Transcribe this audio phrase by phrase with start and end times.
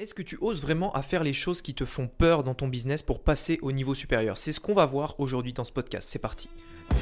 [0.00, 2.68] Est-ce que tu oses vraiment à faire les choses qui te font peur dans ton
[2.68, 4.38] business pour passer au niveau supérieur?
[4.38, 6.08] C'est ce qu'on va voir aujourd'hui dans ce podcast.
[6.08, 6.48] C'est parti.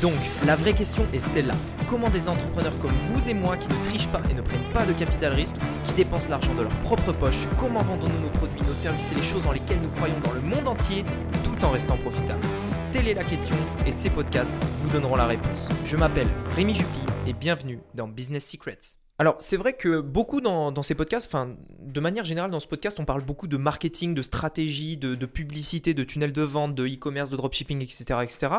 [0.01, 0.15] Donc,
[0.47, 1.53] la vraie question est celle-là.
[1.91, 4.87] Comment des entrepreneurs comme vous et moi qui ne trichent pas et ne prennent pas
[4.87, 8.75] de capital risque, qui dépensent l'argent de leur propre poche, comment vendons-nous nos produits, nos
[8.75, 11.05] services et les choses dans lesquelles nous croyons dans le monde entier
[11.45, 12.47] tout en restant profitables?
[12.93, 15.69] Telle est la question et ces podcasts vous donneront la réponse.
[15.85, 18.97] Je m'appelle Rémi Jupy et bienvenue dans Business Secrets.
[19.19, 23.01] Alors, c'est vrai que beaucoup dans, ces podcasts, enfin, de manière générale, dans ce podcast,
[23.01, 27.31] on parle beaucoup de marketing, de stratégie, de, publicité, de tunnels de vente, de e-commerce,
[27.31, 28.21] de dropshipping, etc.
[28.23, 28.53] etc.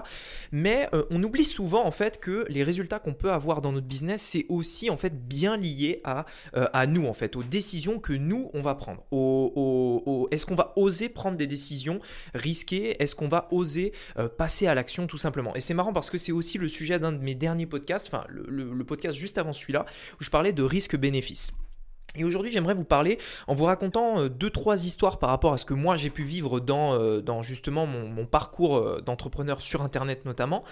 [0.51, 3.85] Mais euh, on oublie souvent, en fait, que les résultats qu'on peut avoir dans notre
[3.85, 7.99] business, c'est aussi, en fait, bien lié à, euh, à nous, en fait, aux décisions
[7.99, 9.03] que nous, on va prendre.
[10.31, 11.99] Est-ce qu'on va oser prendre des décisions
[12.33, 13.01] risquées?
[13.01, 15.53] Est-ce qu'on va oser euh, passer à l'action, tout simplement?
[15.53, 18.25] Et c'est marrant parce que c'est aussi le sujet d'un de mes derniers podcasts, enfin,
[18.27, 19.85] le, le podcast juste avant celui-là,
[20.19, 21.51] où je parlais de risque-bénéfice.
[22.17, 25.57] Et aujourd'hui, j'aimerais vous parler en vous racontant euh, deux, trois histoires par rapport à
[25.57, 30.25] ce que moi j'ai pu vivre dans, euh, justement mon, parcours euh, d'entrepreneur sur Internet
[30.25, 30.63] notamment.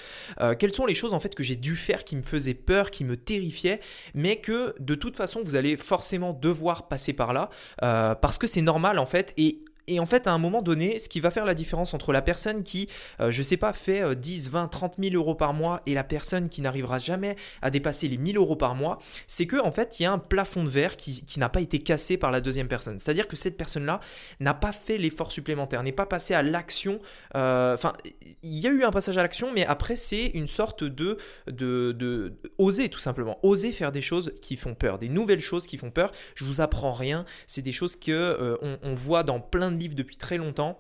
[0.59, 3.04] quelles sont les choses en fait que j'ai dû faire qui me faisaient peur, qui
[3.06, 3.80] me terrifiaient,
[4.14, 8.62] mais que de toute façon vous allez forcément devoir passer par là parce que c'est
[8.62, 9.34] normal en fait.
[9.38, 12.11] Et et en fait, à un moment donné, ce qui va faire la différence entre
[12.11, 15.53] la personne qui, je euh, je sais pas, fait 10, 20, 30 000 euros par
[15.53, 19.45] mois et la personne qui n'arrivera jamais à dépasser les 1000 euros par mois, c'est
[19.45, 22.17] que en fait, il y a un plafond de verre qui, n'a pas été cassé
[22.17, 22.97] par la deuxième personne.
[22.97, 24.00] C'est-à-dire que cette personne-là
[24.39, 26.99] n'a pas fait l'effort supplémentaire, n'est pas passé à l'action.
[27.36, 27.94] Euh, enfin,
[28.42, 31.92] il y a eu un passage à l'action, mais après, c'est une sorte de, de,
[31.92, 35.77] de, oser tout simplement, oser faire des choses qui font peur, des nouvelles choses qui
[35.77, 36.11] font peur.
[36.36, 37.25] Je vous apprends rien.
[37.47, 40.78] C'est des choses que euh, on voit dans plein de livre depuis très longtemps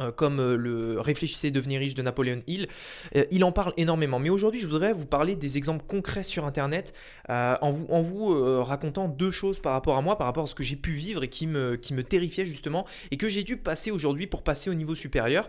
[0.00, 2.68] euh, comme euh, le Réfléchissez devenir riche de Napoléon Hill.
[3.16, 4.18] Euh, il en parle énormément.
[4.18, 6.94] Mais aujourd'hui, je voudrais vous parler des exemples concrets sur Internet
[7.28, 10.56] en vous, en vous racontant deux choses par rapport à moi, par rapport à ce
[10.56, 13.56] que j'ai pu vivre et qui me, qui me terrifiait justement et que j'ai dû
[13.56, 15.48] passer aujourd'hui pour passer au niveau supérieur.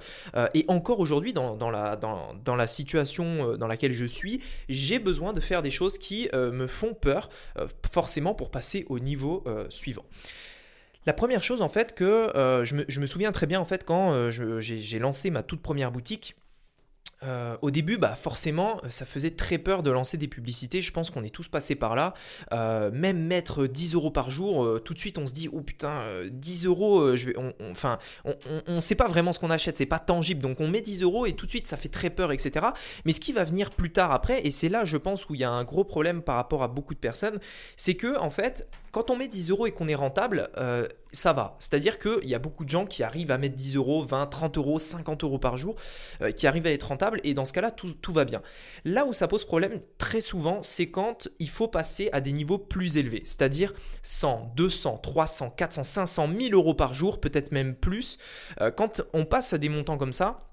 [0.54, 5.00] et encore aujourd'hui, dans, dans, la, dans, dans, la situation dans laquelle je suis, j'ai
[5.00, 7.30] besoin de faire des choses qui me font peur,
[7.92, 10.05] forcément pour passer au niveau suivant.
[11.06, 14.14] La première chose en fait que euh, je, me, souviens très bien en fait quand
[14.14, 16.36] euh, j'ai lancé ma toute première boutique,
[17.23, 20.82] euh, au début, bah forcément, ça faisait très peur de lancer des publicités.
[20.82, 22.14] Je pense qu'on est tous passés par là.
[22.92, 26.65] même mettre 10 euros par jour, tout de suite on se dit oh putain, 10
[26.65, 27.36] euros, je vais,
[27.71, 30.42] enfin, on ne sait pas vraiment ce qu'on achète, c'est pas tangible.
[30.42, 32.67] Donc on met 10 euros et tout de suite ça fait très peur, etc.
[33.05, 35.42] Mais ce qui va venir plus tard après, et c'est là, je pense, où il
[35.42, 37.39] y a un gros problème par rapport à beaucoup de personnes,
[37.76, 41.33] c'est que en fait, quand on met 10 euros et qu'on est rentable, euh, ça
[41.33, 41.55] va.
[41.60, 44.58] C'est-à-dire qu'il y a beaucoup de gens qui arrivent à mettre 10 euros, 20, 30
[44.58, 45.76] euros, 50 euros par jour,
[46.22, 48.42] euh, qui arrivent à être rentables, et dans ce cas-là, tout, va bien.
[48.86, 52.58] Là où ça pose problème très souvent, c'est quand il faut passer à des niveaux
[52.58, 53.73] plus élevés, c'est-à-dire
[54.04, 58.17] 100, 200, 300, 400, 500, 1000 euros par jour, peut-être même plus.
[58.60, 60.51] Euh, quand on passe à des montants comme ça,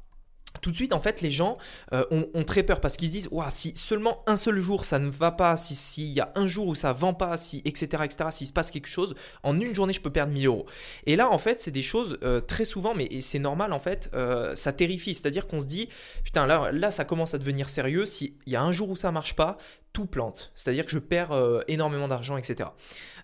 [0.61, 1.59] tout de suite, en fait, les gens
[1.93, 5.11] euh, ont, très peur parce qu'ils se disent si seulement un seul jour ça ne
[5.11, 8.47] va pas, s'il y a un jour où ça vend pas, si, etc., etc., s'il
[8.47, 10.67] se passe quelque chose, en une journée, je peux perdre 1000 euros.
[11.07, 14.11] Et là, en fait, c'est des choses euh, très souvent, mais c'est normal, en fait,
[14.15, 15.15] euh, ça terrifie.
[15.15, 15.89] C'est-à-dire qu'on se dit
[16.25, 18.07] putain, là, là, ça commence à devenir sérieux.
[18.07, 19.59] S'il y a un jour où ça marche pas,
[19.93, 20.53] tout plante.
[20.55, 21.33] C'est-à-dire que je perds
[21.69, 22.71] énormément d'argent, etc.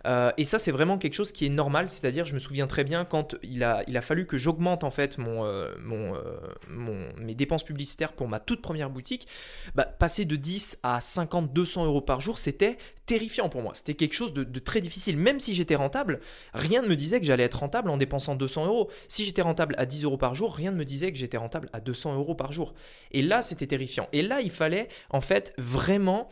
[0.07, 1.89] Euh, et ça, c'est vraiment quelque chose qui est normal.
[1.89, 5.75] C'est-à-dire, je me souviens très bien quand il a, fallu que j'augmente en fait euh,
[5.91, 6.37] euh,
[6.69, 9.27] mon, mes dépenses publicitaires pour ma toute première boutique.
[9.75, 13.72] Bah, passer de 10 à 50, 200 euros par jour, c'était terrifiant pour moi.
[13.75, 15.16] C'était quelque chose de, très difficile.
[15.16, 16.20] Même si j'étais rentable,
[16.53, 18.91] rien ne me disait que j'allais être rentable en dépensant 200 euros.
[19.09, 21.69] Si j'étais rentable à 10 euros par jour, rien ne me disait que j'étais rentable
[21.72, 22.75] à 200 euros par jour.
[23.12, 24.09] Et là, c'était terrifiant.
[24.12, 26.28] Et là, il fallait en fait vraiment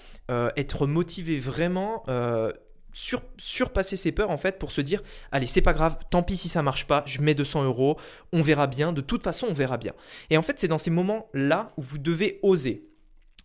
[0.56, 2.04] être motivé, vraiment
[2.92, 6.36] sur, surpasser ses peurs en fait pour se dire allez c'est pas grave tant pis
[6.36, 7.96] si ça marche pas je mets 200 euros
[8.32, 9.92] on verra bien de toute façon on verra bien
[10.30, 12.91] et en fait c'est dans ces moments là où vous devez oser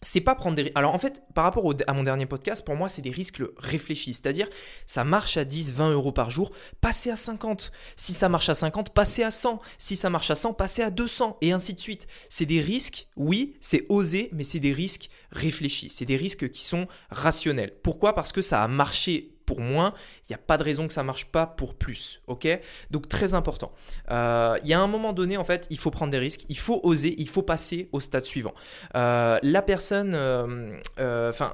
[0.02, 2.88] c'est pas prendre des alors en fait par rapport à mon dernier podcast pour moi
[2.88, 4.13] c'est des risques réfléchis.
[4.13, 4.47] C'est-à-dire
[4.85, 8.53] ça marche à 10 20 euros par jour passez à 50 si ça marche à
[8.53, 11.80] 50 passez à 100 si ça marche à 100 passez à 200 et ainsi de
[11.80, 12.07] suite.
[12.30, 15.89] C'est des risques oui c'est oser mais c'est des risques réfléchis.
[15.89, 17.74] C'est des risques qui sont rationnels.
[17.83, 18.13] Pourquoi?
[18.13, 21.03] Parce que ça a marché pour moins, il n'y a pas de raison que ça
[21.03, 22.21] marche pas pour plus.
[22.27, 22.47] Ok?
[22.91, 23.71] Donc très important.
[24.11, 26.57] Euh, il y a un moment donné, en fait, il faut prendre des risques, il
[26.57, 28.53] faut oser, il faut passer au stade suivant.
[28.95, 30.79] Euh, la personne, euh,
[31.29, 31.53] enfin,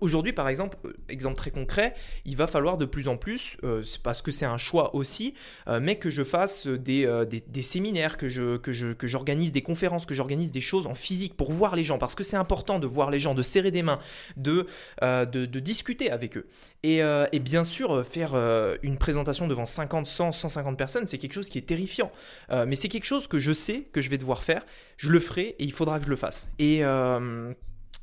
[0.00, 0.76] aujourd'hui par exemple,
[1.08, 1.94] exemple très concret,
[2.26, 3.56] il va falloir de plus en plus,
[4.02, 5.34] parce que c'est un choix aussi,
[5.80, 10.04] mais que je fasse des, des, séminaires, que je que je que j'organise des conférences,
[10.04, 12.86] que j'organise des choses en physique pour voir les gens, parce que c'est important de
[12.86, 13.98] voir les gens, de serrer des mains,
[14.36, 14.66] de,
[15.00, 16.46] de, de discuter avec eux.
[16.82, 17.02] Et,
[17.32, 18.34] et bien sûr, faire
[18.82, 22.10] une présentation devant 50, 100, 150 personnes, c'est quelque chose qui est terrifiant.
[22.50, 24.64] mais c'est quelque chose que je sais que je vais devoir faire.
[24.96, 26.50] Je le ferai et il faudra que je le fasse.
[26.58, 26.82] Et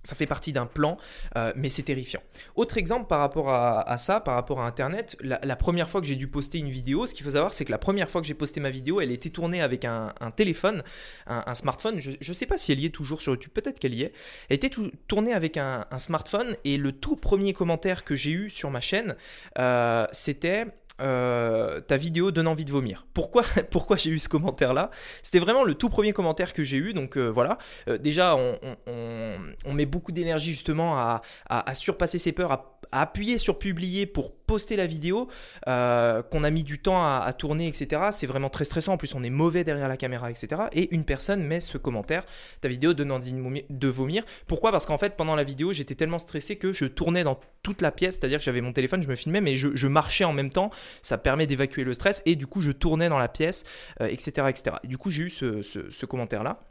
[0.08, 0.98] ça fait partie d'un plan,
[1.36, 2.22] euh, mais c'est terrifiant.
[2.56, 6.16] Autre exemple par rapport à, ça, par rapport à Internet, la, première fois que j'ai
[6.16, 8.34] dû poster une vidéo, ce qu'il faut savoir, c'est que la première fois que j'ai
[8.34, 10.82] posté ma vidéo, elle était tournée avec un, téléphone,
[11.26, 12.00] un, smartphone.
[12.00, 14.14] Je ne sais pas si elle y est toujours sur YouTube, peut-être qu'elle y est.
[14.50, 14.72] Elle était
[15.08, 19.16] tournée avec un, smartphone et le tout premier commentaire que j'ai eu sur ma chaîne,
[19.60, 20.68] euh, c'était
[21.00, 23.06] euh, ta vidéo donne envie de vomir.
[23.14, 24.90] Pourquoi, pourquoi j'ai eu ce commentaire-là?
[25.24, 26.94] C'était vraiment le tout premier commentaire que j'ai eu.
[26.94, 27.58] Donc euh, voilà,
[27.88, 33.60] euh, déjà, on, met beaucoup d'énergie justement à, à, surpasser ses peurs, à appuyer sur
[33.60, 35.28] publier pour poster la vidéo,
[35.68, 38.02] euh, qu'on a mis du temps à, tourner, etc.
[38.12, 38.94] C'est vraiment très stressant.
[38.94, 40.64] En plus, on est mauvais derrière la caméra, etc.
[40.72, 42.26] Et une personne met ce commentaire
[42.62, 43.36] ta vidéo donne envie
[43.70, 44.24] de vomir.
[44.48, 44.72] Pourquoi?
[44.72, 47.92] Parce qu'en fait, pendant la vidéo, j'étais tellement stressé que je tournais dans toute la
[47.92, 50.72] pièce, c'est-à-dire que j'avais mon téléphone, je me filmais, mais je, marchais en même temps.
[51.02, 53.66] Ça permet d'évacuer le stress et du coup, je tournais dans la pièce,
[54.00, 54.76] etc., euh, etc.
[54.84, 56.62] Et du coup, j'ai eu ce commentaire-là.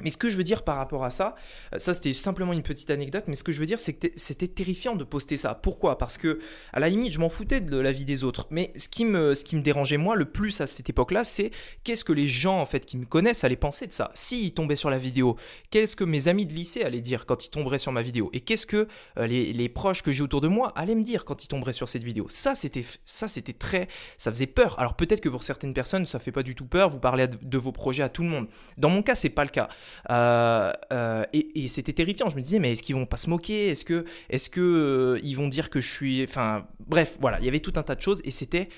[0.00, 1.34] Mais ce que je veux dire par rapport à ça,
[1.74, 4.08] euh, ça c'était simplement une petite anecdote, mais ce que je veux dire c'est que
[4.16, 5.54] c'était terrifiant de poster ça.
[5.54, 5.98] Pourquoi?
[5.98, 6.38] Parce que
[6.72, 9.34] à la limite je m'en foutais de la vie des autres, mais ce qui me,
[9.34, 11.50] ce qui me dérangeait moi le plus à cette époque-là, c'est
[11.84, 14.10] qu'est-ce que les gens en fait qui me connaissent allaient penser de ça.
[14.14, 15.36] S'ils tombaient sur la vidéo,
[15.70, 18.30] qu'est-ce que mes amis de lycée allaient dire quand ils tomberaient sur ma vidéo?
[18.32, 18.88] Et qu'est-ce que
[19.18, 21.72] euh, les, les, proches que j'ai autour de moi allaient me dire quand ils tomberaient
[21.72, 22.26] sur cette vidéo?
[22.28, 23.88] Ça c'était ça c'était très,
[24.18, 24.78] ça faisait peur.
[24.78, 27.58] Alors peut-être que pour certaines personnes ça fait pas du tout peur, vous parlez de
[27.58, 28.48] vos projets à tout le monde.
[28.78, 29.68] Dans mon cas c'est pas le cas.
[30.10, 32.28] Euh, euh, et, c'était terrifiant.
[32.28, 33.68] Je me disais, mais est-ce qu'ils vont pas se moquer?
[33.68, 37.44] Est-ce que, est-ce que euh, ils vont dire que je suis, enfin, bref, voilà, il
[37.44, 38.68] y avait tout un tas de choses et c'était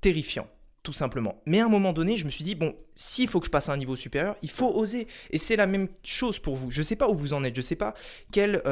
[0.00, 0.48] terrifiant
[0.82, 1.42] tout simplement.
[1.46, 3.68] Mais à un moment donné, je me suis dit, bon, s'il faut que je passe
[3.68, 5.08] à un niveau supérieur, il faut oser.
[5.30, 6.70] Et c'est la même chose pour vous.
[6.70, 7.92] Je ne sais pas où vous en êtes, je ne sais pas
[8.30, 8.62] quel,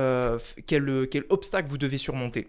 [0.68, 2.46] quel, quel obstacle vous devez surmonter.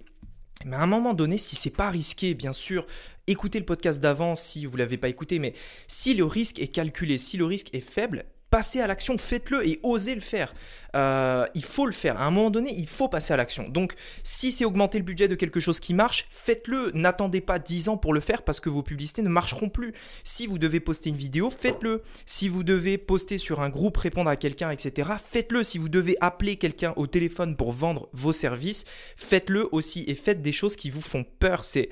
[0.64, 2.86] Mais à un moment donné, si c'est pas risqué, bien sûr,
[3.28, 5.54] écoutez le podcast d'avant si vous l'avez pas écouté, mais
[5.88, 9.80] si le risque est calculé, si le risque est faible, passez à l'action, faites-le et
[9.84, 10.54] osez le faire.
[10.96, 12.20] Euh, il faut le faire.
[12.20, 13.68] À un moment donné, il faut passer à l'action.
[13.68, 13.94] Donc,
[14.24, 16.92] si c'est augmenter le budget de quelque chose qui marche, faites-le.
[16.94, 19.94] N'attendez pas 10 ans pour le faire parce que vos publicités ne marcheront plus.
[20.24, 22.02] Si vous devez poster une vidéo, faites-le.
[22.26, 25.64] Si vous devez poster sur un groupe, répondre à quelqu'un, etc., faites-le.
[25.64, 28.86] Si vous devez appeler quelqu'un au téléphone pour vendre vos services,
[29.18, 31.66] faites-le aussi et faites des choses qui vous font peur.
[31.66, 31.90] C'est,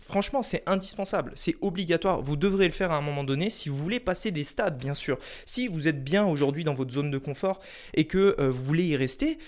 [0.00, 1.32] franchement, c'est indispensable.
[1.34, 2.20] C'est obligatoire.
[2.20, 4.94] Vous devrez le faire à un moment donné si vous voulez passer des stades, bien
[4.94, 5.18] sûr.
[5.46, 7.60] Si vous êtes bien aujourd'hui dans votre zone de confort
[7.94, 9.38] et que euh, vous voulez y rester,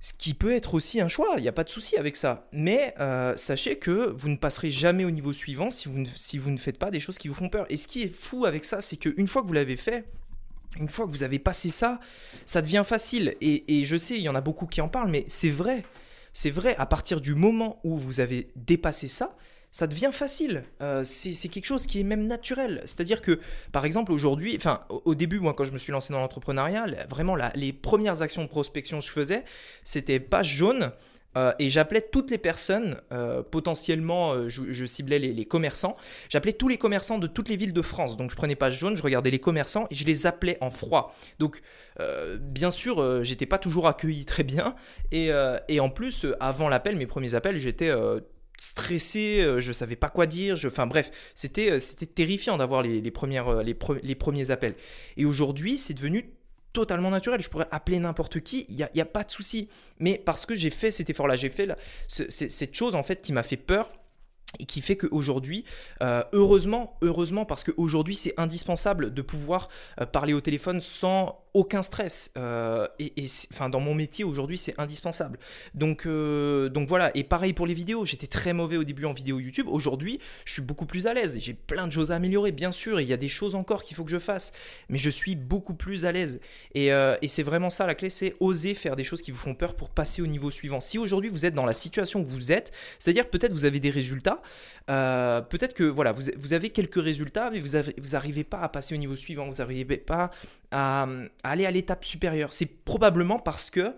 [0.00, 2.46] ce qui peut être aussi un choix, il n'y a pas de souci avec ça.
[2.52, 6.36] Mais euh, sachez que vous ne passerez jamais au niveau suivant si vous, ne, si
[6.36, 7.64] vous ne faites pas des choses qui vous font peur.
[7.70, 10.04] Et ce qui est fou avec ça, c'est qu'une fois que vous l'avez fait,
[10.78, 12.00] une fois que vous avez passé ça,
[12.44, 13.34] ça devient facile.
[13.40, 15.84] Et, et je sais, il y en a beaucoup qui en parlent, mais c'est vrai.
[16.34, 19.34] C'est vrai, à partir du moment où vous avez dépassé ça,
[19.74, 20.62] ça devient facile.
[20.82, 22.80] Euh, c'est quelque chose qui est même naturel.
[22.84, 23.40] C'est-à-dire que,
[23.72, 27.34] par exemple, aujourd'hui, enfin, au, début, moi, quand je me suis lancé dans l'entrepreneuriat, vraiment,
[27.56, 29.42] les premières actions de prospection que je faisais,
[29.82, 30.92] c'était page jaune.
[31.36, 35.96] Euh, et j'appelais toutes les personnes, euh, potentiellement, je, ciblais les, commerçants,
[36.28, 38.16] j'appelais tous les commerçants de toutes les villes de France.
[38.16, 41.16] Donc je prenais page jaune, je regardais les commerçants et je les appelais en froid.
[41.40, 41.62] Donc
[42.38, 44.76] bien sûr, j'étais pas toujours accueilli très bien.
[45.10, 45.32] Et
[45.80, 47.90] en plus, avant l'appel, mes premiers appels, j'étais
[48.56, 52.82] stressé, euh, je savais pas quoi dire, je, enfin bref, c'était euh, c'était terrifiant d'avoir
[52.82, 54.74] les, premières euh, les, premiers appels.
[55.16, 56.34] Et aujourd'hui, c'est devenu
[56.72, 57.40] totalement naturel.
[57.40, 59.68] Je pourrais appeler n'importe qui, il n'y a, a, pas de souci.
[59.98, 61.68] Mais parce que j'ai fait cet effort-là, j'ai fait
[62.08, 63.90] cette chose en fait qui m'a fait peur
[64.58, 65.64] et qui fait qu'aujourd'hui,
[66.32, 69.68] heureusement, heureusement, parce qu'aujourd'hui c'est indispensable de pouvoir
[70.12, 72.32] parler au téléphone sans aucun stress.
[72.36, 73.12] Euh, et,
[73.52, 75.38] enfin, dans mon métier aujourd'hui, c'est indispensable.
[75.72, 77.16] Donc, euh, donc voilà.
[77.16, 78.04] Et pareil pour les vidéos.
[78.04, 79.68] J'étais très mauvais au début en vidéo YouTube.
[79.68, 81.38] Aujourd'hui, je suis beaucoup plus à l'aise.
[81.40, 83.00] J'ai plein de choses à améliorer, bien sûr.
[83.00, 84.52] Il y a des choses encore qu'il faut que je fasse.
[84.88, 86.40] Mais je suis beaucoup plus à l'aise.
[86.74, 89.38] Et, euh, et c'est vraiment ça la clé c'est oser faire des choses qui vous
[89.38, 90.80] font peur pour passer au niveau suivant.
[90.80, 93.90] Si aujourd'hui vous êtes dans la situation où vous êtes, c'est-à-dire peut-être vous avez des
[93.90, 94.42] résultats,
[94.86, 97.78] peut-être que voilà, vous, vous, avez quelques résultats, mais vous
[98.12, 99.48] n'arrivez vous pas à passer au niveau suivant.
[99.48, 100.30] Vous n'arrivez pas
[100.74, 101.06] à
[101.44, 102.52] aller à l'étape supérieure.
[102.52, 103.94] C'est probablement parce que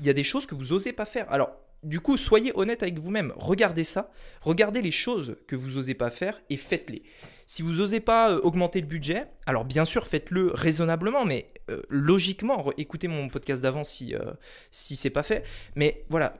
[0.00, 1.30] il y a des choses que vous osez pas faire.
[1.30, 1.50] Alors,
[1.84, 3.32] du coup, soyez honnête avec vous-même.
[3.36, 4.10] Regardez ça,
[4.40, 7.02] regardez les choses que vous osez pas faire et faites-les.
[7.46, 11.82] Si vous osez pas euh, augmenter le budget, alors bien sûr, faites-le raisonnablement, mais euh,
[11.88, 14.32] logiquement, écoutez mon podcast d'avant si, euh,
[14.72, 15.44] si c'est pas fait.
[15.76, 16.38] Mais voilà,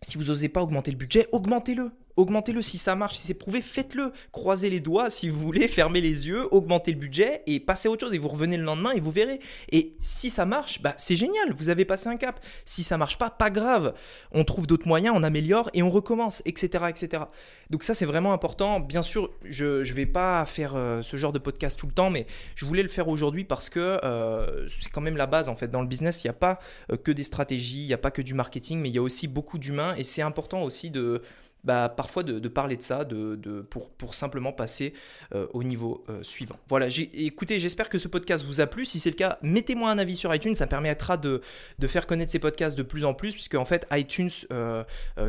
[0.00, 1.90] si vous osez pas augmenter le budget, augmentez-le.
[2.16, 4.12] Augmentez-le si ça marche, si c'est prouvé, faites-le.
[4.32, 7.90] Croisez les doigts si vous voulez, fermez les yeux, augmentez le budget et passez à
[7.90, 9.40] autre chose et vous revenez le lendemain et vous verrez.
[9.70, 12.40] Et si ça marche, bah c'est génial, vous avez passé un cap.
[12.64, 13.94] Si ça marche pas, pas grave.
[14.32, 16.84] On trouve d'autres moyens, on améliore et on recommence, etc.
[16.88, 17.24] etc.
[17.70, 18.80] Donc ça c'est vraiment important.
[18.80, 22.10] Bien sûr, je ne vais pas faire euh, ce genre de podcast tout le temps,
[22.10, 25.56] mais je voulais le faire aujourd'hui parce que euh, c'est quand même la base en
[25.56, 25.68] fait.
[25.68, 26.58] Dans le business, il n'y a pas
[26.90, 29.02] euh, que des stratégies, il n'y a pas que du marketing, mais il y a
[29.02, 31.22] aussi beaucoup d'humains et c'est important aussi de
[31.64, 33.36] bah, parfois de, parler de ça de,
[33.68, 34.94] pour, pour, simplement passer
[35.34, 36.56] euh, au niveau euh, suivant.
[36.68, 38.84] Voilà, écoutez, j'espère que ce podcast vous a plu.
[38.84, 41.42] Si c'est le cas, mettez-moi un avis sur iTunes, ça permettra de,
[41.86, 44.84] faire connaître ces podcasts de plus en plus, puisque en fait iTunes euh,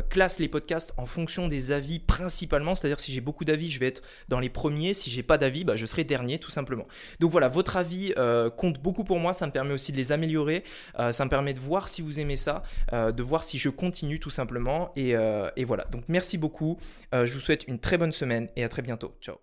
[0.08, 3.88] classe les podcasts en fonction des avis principalement, c'est-à-dire si j'ai beaucoup d'avis, je vais
[3.88, 6.86] être dans les premiers, si j'ai pas d'avis, bah, je serai dernier tout simplement.
[7.20, 8.14] Donc voilà, votre avis
[8.56, 10.64] compte beaucoup pour moi, ça me permet aussi de les améliorer,
[11.10, 12.62] ça me permet de voir si vous aimez ça,
[12.92, 15.14] de voir si je continue tout simplement, et,
[15.56, 15.84] et voilà.
[15.90, 16.78] Donc merci Merci beaucoup.
[17.14, 19.12] Euh, je vous souhaite une très bonne semaine et à très bientôt.
[19.20, 19.42] Ciao.